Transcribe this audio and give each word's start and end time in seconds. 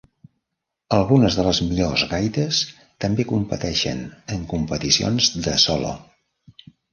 Algunes 0.95 1.35
de 1.39 1.43
les 1.47 1.59
millors 1.65 2.05
gaites 2.13 2.61
també 3.05 3.27
competeixen 3.33 4.01
en 4.37 4.49
competicions 4.55 5.29
de 5.47 5.55
solo. 5.67 5.93